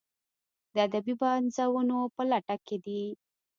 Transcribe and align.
د 0.73 0.75
ادبي 0.87 1.13
پنځونو 1.21 1.97
په 2.15 2.21
لټه 2.31 2.55
کې 2.65 2.77
دي. 2.85 3.03